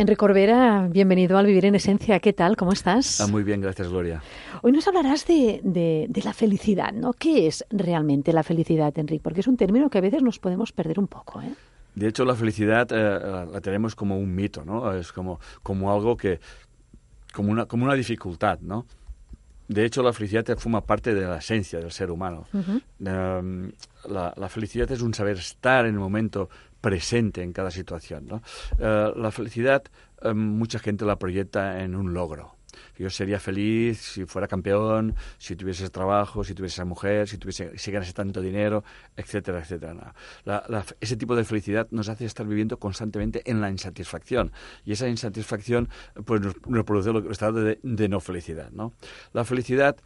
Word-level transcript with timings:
Enrique 0.00 0.16
Corbera, 0.16 0.88
bienvenido 0.90 1.36
al 1.36 1.44
Vivir 1.44 1.66
en 1.66 1.74
Esencia. 1.74 2.20
¿Qué 2.20 2.32
tal? 2.32 2.56
¿Cómo 2.56 2.72
estás? 2.72 3.20
Ah, 3.20 3.26
muy 3.26 3.42
bien, 3.42 3.60
gracias, 3.60 3.88
Gloria. 3.88 4.22
Hoy 4.62 4.72
nos 4.72 4.88
hablarás 4.88 5.26
de, 5.26 5.60
de, 5.62 6.06
de, 6.08 6.22
la 6.22 6.32
felicidad, 6.32 6.94
¿no? 6.94 7.12
¿Qué 7.12 7.46
es 7.46 7.66
realmente 7.68 8.32
la 8.32 8.42
felicidad, 8.42 8.98
Enrique? 8.98 9.20
Porque 9.22 9.40
es 9.40 9.46
un 9.46 9.58
término 9.58 9.90
que 9.90 9.98
a 9.98 10.00
veces 10.00 10.22
nos 10.22 10.38
podemos 10.38 10.72
perder 10.72 10.98
un 10.98 11.06
poco, 11.06 11.42
¿eh? 11.42 11.52
De 11.94 12.08
hecho, 12.08 12.24
la 12.24 12.34
felicidad 12.34 12.88
eh, 12.90 13.46
la 13.52 13.60
tenemos 13.60 13.94
como 13.94 14.18
un 14.18 14.34
mito, 14.34 14.64
¿no? 14.64 14.90
Es 14.94 15.12
como, 15.12 15.38
como 15.62 15.92
algo 15.92 16.16
que, 16.16 16.40
como 17.34 17.52
una, 17.52 17.66
como 17.66 17.84
una 17.84 17.92
dificultad, 17.92 18.58
¿no? 18.60 18.86
De 19.70 19.84
hecho, 19.84 20.02
la 20.02 20.12
felicidad 20.12 20.58
forma 20.58 20.80
parte 20.80 21.14
de 21.14 21.20
la 21.20 21.36
esencia 21.36 21.78
del 21.78 21.92
ser 21.92 22.10
humano. 22.10 22.48
Uh 22.52 22.58
-huh. 22.58 23.38
um, 23.38 23.70
la, 24.08 24.34
la, 24.36 24.48
felicidad 24.48 24.90
es 24.90 25.00
un 25.00 25.14
saber 25.14 25.36
estar 25.36 25.86
en 25.86 25.94
el 25.94 26.00
momento 26.00 26.48
presente 26.80 27.40
en 27.40 27.52
cada 27.52 27.70
situación. 27.70 28.26
¿no? 28.26 28.42
Uh, 28.80 29.16
la 29.16 29.30
felicidad, 29.30 29.84
um, 30.24 30.36
mucha 30.36 30.80
gente 30.80 31.04
la 31.04 31.16
proyecta 31.16 31.84
en 31.84 31.94
un 31.94 32.12
logro. 32.12 32.56
Yo 32.98 33.10
sería 33.10 33.40
feliz 33.40 33.98
si 33.98 34.24
fuera 34.24 34.46
campeón, 34.46 35.14
si 35.38 35.56
tuviese 35.56 35.88
trabajo, 35.90 36.44
si 36.44 36.54
tuviese 36.54 36.84
mujer, 36.84 37.28
si, 37.28 37.38
tuviese, 37.38 37.76
si 37.78 37.90
ganase 37.90 38.12
tanto 38.12 38.40
dinero, 38.40 38.84
etcétera, 39.16 39.60
etcétera. 39.60 40.14
Ese 41.00 41.16
tipo 41.16 41.36
de 41.36 41.44
felicidad 41.44 41.88
nos 41.90 42.08
hace 42.08 42.24
estar 42.24 42.46
viviendo 42.46 42.78
constantemente 42.78 43.42
en 43.50 43.60
la 43.60 43.70
insatisfacción. 43.70 44.52
Y 44.84 44.92
esa 44.92 45.08
insatisfacción 45.08 45.88
pues, 46.24 46.40
nos, 46.40 46.54
nos 46.66 46.84
produce 46.84 47.10
el 47.10 47.30
estado 47.30 47.62
de, 47.62 47.78
de, 47.82 48.08
no 48.08 48.20
felicidad. 48.20 48.70
¿no? 48.70 48.92
La 49.32 49.44
felicidad 49.44 49.96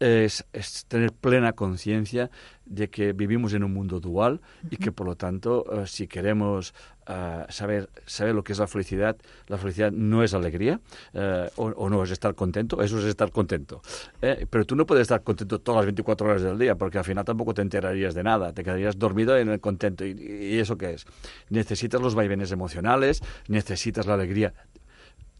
es, 0.00 0.46
es 0.52 0.86
tener 0.86 1.12
plena 1.12 1.52
conciencia 1.52 2.30
de 2.64 2.88
que 2.88 3.12
vivimos 3.12 3.52
en 3.52 3.64
un 3.64 3.72
mundo 3.72 4.00
dual 4.00 4.40
y 4.70 4.76
que 4.76 4.92
por 4.92 5.06
lo 5.06 5.16
tanto 5.16 5.64
uh, 5.64 5.86
si 5.86 6.06
queremos 6.06 6.72
uh, 7.08 7.50
saber, 7.50 7.90
saber 8.06 8.34
lo 8.34 8.44
que 8.44 8.52
es 8.52 8.60
la 8.60 8.68
felicidad, 8.68 9.16
la 9.48 9.58
felicidad 9.58 9.90
no 9.90 10.22
es 10.22 10.34
alegría 10.34 10.80
uh, 11.12 11.48
o, 11.56 11.64
o, 11.70 11.90
no 11.90 12.02
es 12.04 12.12
estar 12.12 12.34
contento, 12.34 12.80
eso 12.80 12.98
es 13.00 13.04
estar 13.04 13.32
contento. 13.32 13.82
Eh, 14.22 14.46
pero 14.48 14.64
tú 14.64 14.76
no 14.76 14.86
puedes 14.86 15.02
estar 15.02 15.22
contento 15.22 15.58
todas 15.58 15.80
las 15.80 15.86
24 15.86 16.28
horas 16.28 16.42
del 16.42 16.58
día 16.58 16.76
porque 16.76 16.98
al 16.98 17.04
final 17.04 17.24
tampoco 17.24 17.52
te 17.54 17.62
enterarías 17.62 18.14
de 18.14 18.22
nada, 18.22 18.52
te 18.52 18.62
quedarías 18.62 18.98
dormido 18.98 19.36
en 19.36 19.48
el 19.48 19.60
contento. 19.60 20.04
¿Y, 20.06 20.12
y 20.12 20.58
eso 20.58 20.78
qué 20.78 20.92
es? 20.92 21.06
Necesitas 21.48 22.00
los 22.00 22.14
vaivenes 22.14 22.52
emocionales, 22.52 23.20
necesitas 23.48 24.06
la 24.06 24.14
alegría 24.14 24.54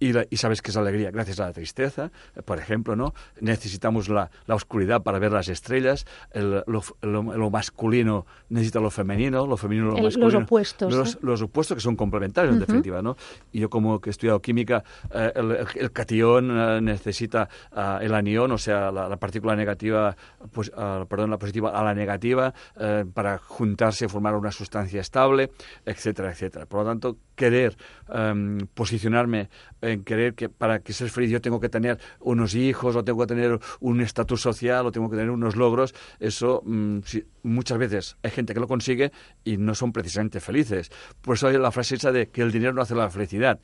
y, 0.00 0.12
la, 0.12 0.26
y, 0.28 0.36
sabes 0.38 0.62
que 0.62 0.70
es 0.70 0.76
alegría 0.76 1.10
gracias 1.10 1.38
a 1.40 1.46
la 1.46 1.52
tristeza, 1.52 2.10
por 2.44 2.58
ejemplo, 2.58 2.96
¿no? 2.96 3.14
Necesitamos 3.40 4.08
la, 4.08 4.30
la 4.46 4.54
oscuridad 4.54 5.02
para 5.02 5.18
ver 5.18 5.30
las 5.32 5.48
estrellas, 5.48 6.06
el, 6.32 6.62
lo, 6.66 6.82
lo, 7.02 7.22
lo, 7.22 7.50
masculino 7.50 8.26
necesita 8.48 8.80
lo 8.80 8.90
femenino, 8.90 9.46
lo 9.46 9.56
femenino 9.56 9.90
lo 9.90 9.96
el, 9.98 10.04
masculino. 10.04 10.30
Los 10.32 10.42
opuestos. 10.42 10.92
Los, 10.92 11.22
¿no? 11.22 11.30
los, 11.30 11.42
opuestos 11.42 11.76
que 11.76 11.80
son 11.80 11.96
complementarios, 11.96 12.52
uh 12.52 12.58
-huh. 12.58 12.60
en 12.60 12.66
definitiva, 12.66 13.02
¿no? 13.02 13.16
Y 13.52 13.60
yo 13.60 13.70
como 13.70 14.00
que 14.00 14.10
he 14.10 14.12
estudiado 14.12 14.40
química, 14.40 14.82
eh, 15.12 15.32
el, 15.36 15.66
el, 15.76 15.92
catión 15.92 16.50
eh, 16.50 16.80
necesita 16.80 17.48
uh, 17.72 18.02
el 18.02 18.14
anión, 18.14 18.50
o 18.52 18.58
sea, 18.58 18.90
la, 18.90 19.08
la 19.08 19.16
partícula 19.18 19.54
negativa, 19.54 20.16
pues, 20.52 20.70
uh, 20.70 21.06
perdón, 21.06 21.30
la 21.30 21.38
positiva 21.38 21.70
a 21.78 21.84
la 21.84 21.94
negativa, 21.94 22.54
eh, 22.78 23.04
para 23.12 23.38
juntarse 23.38 24.06
y 24.06 24.08
formar 24.08 24.34
una 24.34 24.50
sustancia 24.50 25.00
estable, 25.00 25.50
etcétera, 25.84 26.30
etcétera. 26.30 26.66
Por 26.66 26.80
lo 26.80 26.86
tanto, 26.86 27.16
querer 27.34 27.76
um, 28.08 28.58
posicionarme 28.74 29.48
en 29.90 30.04
querer 30.04 30.34
que 30.34 30.48
para 30.48 30.80
que 30.80 30.92
ser 30.92 31.10
feliz 31.10 31.30
yo 31.30 31.40
tengo 31.40 31.60
que 31.60 31.68
tener 31.68 31.98
unos 32.20 32.54
hijos, 32.54 32.96
o 32.96 33.04
tengo 33.04 33.20
que 33.20 33.26
tener 33.26 33.58
un 33.80 34.00
estatus 34.00 34.40
social, 34.40 34.86
o 34.86 34.92
tengo 34.92 35.10
que 35.10 35.16
tener 35.16 35.30
unos 35.30 35.56
logros, 35.56 35.94
eso 36.18 36.60
um, 36.60 37.02
si, 37.02 37.24
muchas 37.42 37.78
veces 37.78 38.16
hay 38.22 38.30
gente 38.30 38.54
que 38.54 38.60
lo 38.60 38.68
consigue 38.68 39.12
y 39.44 39.56
no 39.56 39.74
son 39.74 39.92
precisamente 39.92 40.40
felices. 40.40 40.90
Por 41.20 41.36
eso 41.36 41.48
hay 41.48 41.58
la 41.58 41.70
frase 41.70 41.96
esa 41.96 42.12
de 42.12 42.28
que 42.28 42.42
el 42.42 42.52
dinero 42.52 42.72
no 42.72 42.82
hace 42.82 42.94
la 42.94 43.10
felicidad. 43.10 43.60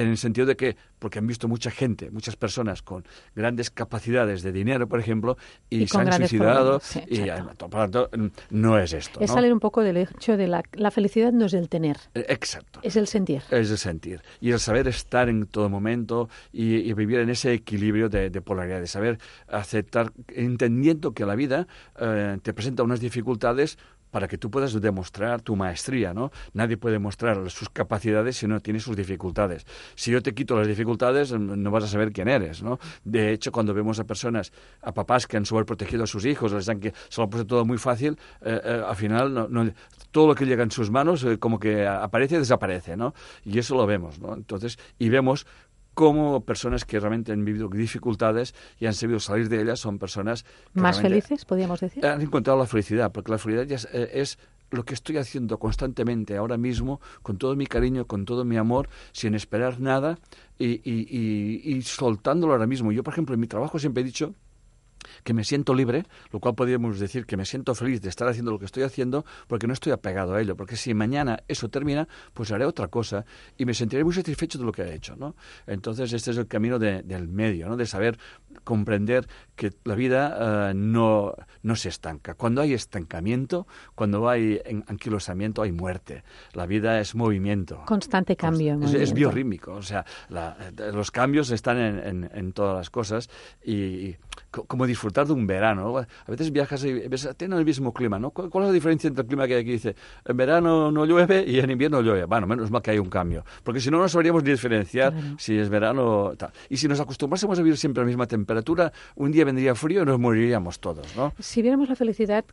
En 0.00 0.08
el 0.08 0.16
sentido 0.16 0.46
de 0.46 0.56
que, 0.56 0.76
porque 0.98 1.18
han 1.18 1.26
visto 1.26 1.46
mucha 1.46 1.70
gente, 1.70 2.10
muchas 2.10 2.36
personas 2.36 2.82
con 2.82 3.04
grandes 3.34 3.70
capacidades 3.70 4.42
de 4.42 4.50
dinero, 4.50 4.88
por 4.88 4.98
ejemplo, 4.98 5.36
y, 5.68 5.82
y 5.82 5.86
se 5.86 5.98
han 5.98 6.12
suicidado, 6.12 6.80
sí, 6.80 7.02
y 7.06 7.20
por 7.20 7.74
lo 7.74 7.90
tanto, 7.90 8.10
no 8.50 8.78
es 8.78 8.92
esto. 8.94 9.20
Es 9.20 9.28
¿no? 9.28 9.34
salir 9.34 9.52
un 9.52 9.60
poco 9.60 9.82
del 9.82 9.98
hecho 9.98 10.36
de 10.36 10.46
la, 10.46 10.62
la 10.72 10.90
felicidad 10.90 11.32
no 11.32 11.46
es 11.46 11.54
el 11.54 11.68
tener. 11.68 11.98
Exacto. 12.14 12.80
Es 12.82 12.96
el 12.96 13.06
sentir. 13.06 13.42
Es 13.50 13.70
el 13.70 13.78
sentir. 13.78 14.22
Y 14.40 14.52
el 14.52 14.60
saber 14.60 14.88
estar 14.88 15.28
en 15.28 15.46
todo 15.46 15.68
momento 15.68 16.28
y, 16.52 16.76
y 16.76 16.92
vivir 16.94 17.18
en 17.18 17.28
ese 17.28 17.52
equilibrio 17.52 18.08
de, 18.08 18.30
de, 18.30 18.40
polaridad, 18.40 18.80
de 18.80 18.86
saber 18.86 19.18
aceptar, 19.48 20.12
entendiendo 20.28 21.12
que 21.12 21.26
la 21.26 21.34
vida 21.34 21.66
eh, 21.98 22.38
te 22.42 22.54
presenta 22.54 22.82
unas 22.82 23.00
dificultades 23.00 23.78
para 24.10 24.28
que 24.28 24.38
tú 24.38 24.50
puedas 24.50 24.78
demostrar 24.80 25.42
tu 25.42 25.56
maestría, 25.56 26.12
¿no? 26.14 26.30
Nadie 26.52 26.76
puede 26.76 26.98
mostrar 26.98 27.50
sus 27.50 27.68
capacidades 27.68 28.36
si 28.36 28.46
no 28.46 28.60
tiene 28.60 28.80
sus 28.80 28.96
dificultades. 28.96 29.66
Si 29.94 30.10
yo 30.10 30.22
te 30.22 30.34
quito 30.34 30.56
las 30.56 30.66
dificultades, 30.66 31.32
no 31.32 31.70
vas 31.70 31.84
a 31.84 31.88
saber 31.88 32.12
quién 32.12 32.28
eres, 32.28 32.62
¿no? 32.62 32.78
De 33.04 33.32
hecho, 33.32 33.52
cuando 33.52 33.74
vemos 33.74 33.98
a 34.00 34.04
personas, 34.04 34.52
a 34.82 34.92
papás 34.92 35.26
que 35.26 35.36
han 35.36 35.46
sobreprotegido 35.46 36.04
a 36.04 36.06
sus 36.06 36.24
hijos, 36.24 36.52
les 36.52 36.66
dan 36.66 36.80
que 36.80 36.92
se 37.08 37.20
lo 37.20 37.24
han 37.24 37.30
puesto 37.30 37.46
todo 37.46 37.64
muy 37.64 37.78
fácil, 37.78 38.18
eh, 38.42 38.60
eh, 38.64 38.82
al 38.86 38.96
final 38.96 39.32
no, 39.32 39.48
no, 39.48 39.70
todo 40.10 40.28
lo 40.28 40.34
que 40.34 40.46
llega 40.46 40.62
en 40.62 40.70
sus 40.70 40.90
manos 40.90 41.24
eh, 41.24 41.38
como 41.38 41.58
que 41.58 41.86
aparece 41.86 42.36
y 42.36 42.38
desaparece, 42.38 42.96
¿no? 42.96 43.14
Y 43.44 43.58
eso 43.58 43.74
lo 43.74 43.86
vemos, 43.86 44.18
¿no? 44.18 44.34
Entonces, 44.34 44.78
y 44.98 45.08
vemos 45.08 45.46
cómo 45.94 46.44
personas 46.44 46.84
que 46.84 46.98
realmente 46.98 47.32
han 47.32 47.44
vivido 47.44 47.68
dificultades 47.68 48.54
y 48.78 48.86
han 48.86 48.94
sabido 48.94 49.20
salir 49.20 49.48
de 49.48 49.62
ellas 49.62 49.80
son 49.80 49.98
personas 49.98 50.44
más 50.72 51.00
felices, 51.00 51.44
podríamos 51.44 51.80
decir. 51.80 52.04
Han 52.06 52.20
encontrado 52.20 52.58
la 52.58 52.66
felicidad, 52.66 53.12
porque 53.12 53.30
la 53.32 53.38
felicidad 53.38 53.66
ya 53.66 53.76
es, 53.76 53.88
eh, 53.92 54.10
es, 54.14 54.38
lo 54.70 54.84
que 54.84 54.94
estoy 54.94 55.16
haciendo 55.16 55.58
constantemente 55.58 56.36
ahora 56.36 56.56
mismo, 56.56 57.00
con 57.22 57.38
todo 57.38 57.56
mi 57.56 57.66
cariño, 57.66 58.06
con 58.06 58.24
todo 58.24 58.44
mi 58.44 58.56
amor, 58.56 58.88
sin 59.10 59.34
esperar 59.34 59.80
nada 59.80 60.20
y, 60.60 60.74
y, 60.88 61.08
y, 61.10 61.74
y 61.74 61.82
soltándolo 61.82 62.52
ahora 62.52 62.68
mismo. 62.68 62.92
Yo, 62.92 63.02
por 63.02 63.12
ejemplo, 63.12 63.34
en 63.34 63.40
mi 63.40 63.48
trabajo 63.48 63.80
siempre 63.80 64.02
he 64.02 64.04
dicho 64.04 64.32
que 65.24 65.34
me 65.34 65.44
siento 65.44 65.74
libre, 65.74 66.04
lo 66.32 66.40
cual 66.40 66.54
podríamos 66.54 66.98
decir 66.98 67.26
que 67.26 67.36
me 67.36 67.44
siento 67.44 67.74
feliz 67.74 68.00
de 68.00 68.08
estar 68.08 68.28
haciendo 68.28 68.50
lo 68.50 68.58
que 68.58 68.64
estoy 68.64 68.82
haciendo 68.82 69.24
porque 69.46 69.66
no 69.66 69.72
estoy 69.72 69.92
apegado 69.92 70.34
a 70.34 70.40
ello, 70.40 70.56
porque 70.56 70.76
si 70.76 70.94
mañana 70.94 71.42
eso 71.48 71.68
termina, 71.68 72.08
pues 72.34 72.50
haré 72.52 72.64
otra 72.64 72.88
cosa 72.88 73.24
y 73.56 73.64
me 73.64 73.74
sentiré 73.74 74.04
muy 74.04 74.14
satisfecho 74.14 74.58
de 74.58 74.64
lo 74.64 74.72
que 74.72 74.82
he 74.82 74.94
hecho, 74.94 75.16
¿no? 75.16 75.34
Entonces 75.66 76.12
este 76.12 76.30
es 76.30 76.36
el 76.36 76.46
camino 76.46 76.78
de, 76.78 77.02
del 77.02 77.28
medio, 77.28 77.68
¿no? 77.68 77.76
De 77.76 77.86
saber 77.86 78.18
comprender 78.64 79.26
que 79.60 79.74
la 79.84 79.94
vida 79.94 80.70
uh, 80.70 80.74
no, 80.74 81.34
no 81.62 81.76
se 81.76 81.90
estanca. 81.90 82.32
Cuando 82.32 82.62
hay 82.62 82.72
estancamiento, 82.72 83.66
cuando 83.94 84.26
hay 84.26 84.58
anquilosamiento, 84.86 85.60
hay 85.60 85.70
muerte. 85.70 86.24
La 86.54 86.64
vida 86.64 86.98
es 86.98 87.14
movimiento. 87.14 87.82
Constante 87.84 88.36
cambio. 88.36 88.78
Const 88.78 88.94
es, 88.94 89.02
es, 89.02 89.12
biorrítmico, 89.12 89.72
o 89.72 89.82
sea, 89.82 90.06
la, 90.30 90.56
los 90.94 91.10
cambios 91.10 91.50
están 91.50 91.76
en, 91.76 91.98
en, 91.98 92.30
en 92.32 92.52
todas 92.54 92.74
las 92.74 92.88
cosas 92.88 93.28
y, 93.62 93.74
y 93.74 94.16
como 94.50 94.86
disfrutar 94.86 95.26
de 95.26 95.32
un 95.34 95.46
verano. 95.46 95.98
A 95.98 96.30
veces 96.30 96.50
viajas 96.50 96.82
y 96.84 96.92
ves, 97.08 97.28
tienen 97.36 97.58
el 97.58 97.64
mismo 97.64 97.92
clima, 97.92 98.18
¿no? 98.18 98.30
¿Cuál, 98.30 98.64
es 98.64 98.68
la 98.68 98.72
diferencia 98.72 99.08
entre 99.08 99.22
el 99.22 99.28
clima 99.28 99.46
que 99.46 99.56
aquí 99.56 99.72
dice, 99.72 99.94
en 100.24 100.36
verano 100.36 100.90
no 100.90 101.04
llueve 101.04 101.44
y 101.46 101.58
en 101.58 101.70
invierno 101.70 102.00
llueve? 102.00 102.24
Bueno, 102.24 102.46
menos 102.46 102.70
mal 102.70 102.82
que 102.82 102.92
hay 102.92 102.98
un 102.98 103.10
cambio, 103.10 103.44
porque 103.62 103.80
si 103.80 103.90
no, 103.90 103.98
no 103.98 104.08
sabríamos 104.08 104.42
diferenciar 104.42 105.12
claro. 105.12 105.36
si 105.38 105.58
es 105.58 105.68
verano 105.68 106.24
o 106.24 106.36
tal. 106.36 106.50
Y 106.68 106.78
si 106.78 106.88
nos 106.88 106.98
acostumbrásemos 106.98 107.58
a 107.58 107.62
vivir 107.62 107.76
siempre 107.76 108.00
a 108.00 108.04
la 108.04 108.08
misma 108.08 108.26
temperatura, 108.26 108.92
un 109.16 109.30
día 109.30 109.44
vendría 109.50 109.74
frío 109.74 110.02
y 110.02 110.06
nos 110.06 110.18
moriríamos 110.18 110.80
todos, 110.80 111.16
¿no? 111.16 111.32
Si 111.38 111.62
viéramos 111.62 111.88
la 111.88 111.96
felicidad, 111.96 112.44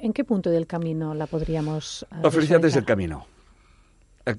¿en 0.00 0.12
qué 0.12 0.24
punto 0.24 0.50
del 0.50 0.66
camino 0.66 1.14
la 1.14 1.26
podríamos... 1.26 2.06
Uh, 2.10 2.22
la 2.22 2.30
felicidad 2.30 2.64
es 2.64 2.76
el 2.76 2.84
camino 2.84 3.26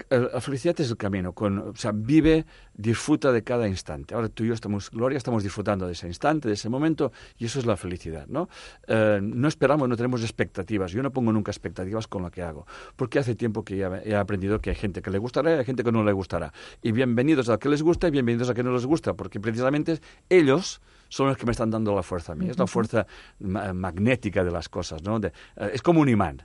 la 0.10 0.42
felicidad 0.42 0.80
es 0.80 0.90
el 0.92 0.98
camino, 0.98 1.34
con, 1.34 1.58
o 1.58 1.76
sea, 1.76 1.92
vive, 1.94 2.46
disfruta 2.76 3.32
de 3.32 3.44
cada 3.44 3.68
instante. 3.68 4.14
Ahora 4.14 4.30
tú 4.30 4.44
y 4.44 4.50
yo 4.50 4.54
estamos, 4.54 4.92
Gloria, 4.92 5.18
estamos 5.18 5.44
disfrutando 5.44 5.88
de 5.88 5.94
ese 5.94 6.08
instante, 6.08 6.48
de 6.48 6.54
ese 6.54 6.70
momento, 6.70 7.12
y 7.38 7.46
eso 7.46 7.60
es 7.60 7.66
la 7.66 7.76
felicidad, 7.76 8.28
¿no? 8.28 8.50
Eh, 8.88 9.20
no 9.22 9.48
esperamos, 9.48 9.90
no 9.90 9.96
tenemos 9.96 10.22
expectativas. 10.22 10.92
Yo 10.92 11.02
no 11.02 11.12
pongo 11.12 11.32
nunca 11.34 11.52
expectativas 11.52 12.08
con 12.08 12.22
lo 12.24 12.32
que 12.32 12.44
hago, 12.44 12.68
porque 12.96 13.20
hace 13.20 13.36
tiempo 13.36 13.64
que 13.64 13.78
ya 13.78 14.02
he 14.04 14.16
aprendido 14.16 14.60
que 14.60 14.70
hay 14.70 14.76
gente 14.76 15.02
que 15.02 15.10
le 15.10 15.18
gustará 15.18 15.56
y 15.56 15.60
hay 15.60 15.66
gente 15.66 15.84
que 15.84 15.92
no 15.92 16.04
le 16.04 16.12
gustará. 16.12 16.54
Y 16.82 16.92
bienvenidos 16.92 17.50
a 17.50 17.58
que 17.58 17.70
les 17.70 17.82
gusta 17.82 18.08
y 18.08 18.12
bienvenidos 18.12 18.50
a 18.50 18.54
que 18.54 18.64
no 18.64 18.74
les 18.74 18.86
gusta, 18.86 19.14
porque 19.14 19.40
precisamente 19.40 20.00
ellos 20.30 20.82
son 21.10 21.28
los 21.28 21.38
que 21.38 21.46
me 21.46 21.52
están 21.52 21.70
dando 21.70 21.96
la 21.96 22.04
fuerza 22.04 22.32
a 22.34 22.36
mí. 22.36 22.48
Es 22.48 22.58
la 22.58 22.68
fuerza 22.68 23.06
magnética 23.40 24.44
de 24.44 24.52
las 24.52 24.70
cosas, 24.70 25.04
¿no? 25.04 25.20
De, 25.20 25.28
eh, 25.58 25.72
es 25.74 25.82
como 25.82 26.02
un 26.02 26.10
imán. 26.10 26.44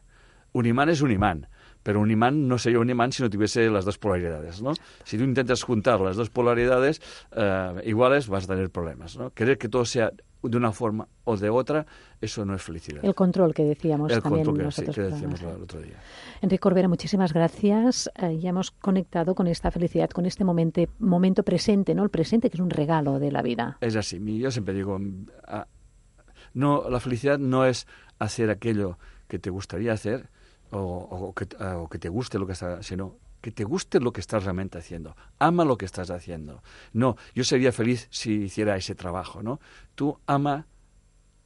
Un 0.52 0.66
imán 0.66 0.88
es 0.88 1.00
un 1.00 1.10
imán 1.10 1.48
Pero 1.84 2.00
un 2.00 2.10
imán 2.10 2.48
no 2.48 2.58
sería 2.58 2.80
un 2.80 2.90
imán 2.90 3.12
si 3.12 3.22
no 3.22 3.30
tuviese 3.30 3.70
las 3.70 3.84
dos 3.84 3.98
polaridades, 3.98 4.60
¿no? 4.60 4.72
Si 5.04 5.16
tú 5.16 5.22
intentas 5.22 5.62
juntar 5.62 6.00
las 6.00 6.16
dos 6.16 6.30
polaridades 6.30 7.00
eh, 7.36 7.82
iguales, 7.84 8.26
vas 8.26 8.44
a 8.44 8.46
tener 8.48 8.70
problemas, 8.70 9.16
¿no? 9.16 9.30
Querer 9.30 9.58
que 9.58 9.68
todo 9.68 9.84
sea 9.84 10.10
de 10.42 10.56
una 10.56 10.72
forma 10.72 11.08
o 11.24 11.36
de 11.36 11.48
otra, 11.48 11.86
eso 12.20 12.44
no 12.44 12.54
es 12.54 12.62
felicidad. 12.62 13.04
El 13.04 13.14
control 13.14 13.54
que 13.54 13.64
decíamos 13.64 14.12
el 14.12 14.22
también 14.22 14.44
control 14.44 14.58
que, 14.58 14.64
nosotros. 14.64 14.94
sí, 14.94 15.00
que 15.00 15.06
decíamos 15.08 15.42
el 15.42 15.62
otro 15.62 15.80
día. 15.80 15.96
Enrique 16.42 16.58
Corbera, 16.58 16.88
muchísimas 16.88 17.32
gracias. 17.32 18.10
Eh, 18.16 18.38
ya 18.38 18.50
hemos 18.50 18.70
conectado 18.70 19.34
con 19.34 19.46
esta 19.46 19.70
felicidad, 19.70 20.10
con 20.10 20.26
este 20.26 20.44
momento, 20.44 20.82
momento 20.98 21.42
presente, 21.42 21.94
¿no? 21.94 22.02
El 22.02 22.10
presente 22.10 22.50
que 22.50 22.56
es 22.56 22.60
un 22.60 22.70
regalo 22.70 23.18
de 23.18 23.30
la 23.30 23.42
vida. 23.42 23.78
Es 23.80 23.96
así. 23.96 24.20
Yo 24.38 24.50
siempre 24.50 24.74
digo, 24.74 24.98
a, 25.46 25.66
no, 26.52 26.88
la 26.88 27.00
felicidad 27.00 27.38
no 27.38 27.64
es 27.66 27.86
hacer 28.18 28.50
aquello 28.50 28.98
que 29.28 29.38
te 29.38 29.50
gustaría 29.50 29.92
hacer 29.92 30.30
o, 30.70 30.78
o, 30.78 31.34
que, 31.34 31.46
o 31.62 31.88
que, 31.88 31.98
te 31.98 32.08
guste 32.08 32.38
lo 32.38 32.46
que 32.46 32.52
estás, 32.52 32.84
sino 32.86 33.16
que 33.40 33.50
te 33.50 33.64
guste 33.64 34.00
lo 34.00 34.12
que 34.12 34.20
estás 34.20 34.44
realmente 34.44 34.78
haciendo. 34.78 35.16
Ama 35.38 35.64
lo 35.64 35.76
que 35.76 35.84
estás 35.84 36.10
haciendo. 36.10 36.62
No, 36.92 37.16
yo 37.34 37.44
sería 37.44 37.72
feliz 37.72 38.08
si 38.10 38.44
hiciera 38.44 38.76
ese 38.76 38.94
trabajo, 38.94 39.42
¿no? 39.42 39.60
Tú 39.94 40.18
ama 40.26 40.66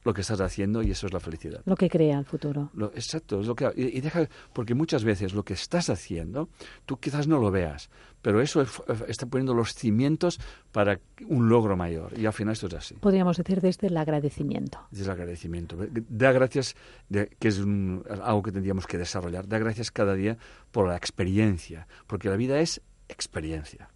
lo 0.09 0.13
que 0.13 0.21
estás 0.21 0.41
haciendo 0.41 0.81
y 0.81 0.91
eso 0.91 1.07
es 1.07 1.13
la 1.13 1.19
felicidad. 1.19 1.61
Lo 1.65 1.75
que 1.75 1.89
crea 1.89 2.19
el 2.19 2.25
futuro. 2.25 2.71
Lo, 2.73 2.87
exacto, 2.87 3.39
es 3.39 3.47
lo 3.47 3.55
que 3.55 3.71
y, 3.75 3.97
y, 3.97 4.01
deja 4.01 4.27
porque 4.53 4.73
muchas 4.73 5.03
veces 5.03 5.33
lo 5.33 5.43
que 5.43 5.53
estás 5.53 5.89
haciendo 5.89 6.49
tú 6.85 6.97
quizás 6.97 7.27
no 7.27 7.39
lo 7.39 7.51
veas, 7.51 7.89
pero 8.21 8.41
eso 8.41 8.61
es, 8.61 8.69
está 9.07 9.27
poniendo 9.27 9.53
los 9.53 9.73
cimientos 9.73 10.39
para 10.71 10.99
un 11.27 11.47
logro 11.47 11.77
mayor 11.77 12.17
y 12.17 12.25
al 12.25 12.33
final 12.33 12.53
esto 12.53 12.67
es 12.67 12.73
así. 12.73 12.95
Podríamos 12.95 13.37
decir 13.37 13.61
desde 13.61 13.87
el 13.87 13.97
agradecimiento. 13.97 14.79
Desde 14.91 15.05
el 15.05 15.11
agradecimiento. 15.11 15.77
Da 16.09 16.31
gracias, 16.31 16.75
de, 17.07 17.29
que 17.39 17.47
es 17.47 17.59
un, 17.59 18.03
algo 18.21 18.41
que 18.41 18.51
tendríamos 18.51 18.87
que 18.87 18.97
desarrollar. 18.97 19.47
Da 19.47 19.59
gracias 19.59 19.91
cada 19.91 20.15
día 20.15 20.37
por 20.71 20.87
la 20.87 20.97
experiencia, 20.97 21.87
porque 22.07 22.29
la 22.29 22.35
vida 22.35 22.59
es 22.59 22.81
experiencia. 23.07 23.89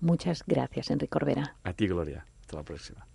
Muchas 0.00 0.42
gracias, 0.46 0.90
Enrique 0.90 1.10
Corbera. 1.10 1.56
A 1.62 1.72
ti, 1.72 1.86
Gloria. 1.86 2.24
Hasta 2.40 2.56
la 2.56 2.62
próxima. 2.62 3.09